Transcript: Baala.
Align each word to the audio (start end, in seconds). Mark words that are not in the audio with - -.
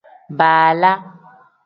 Baala. 0.37 0.91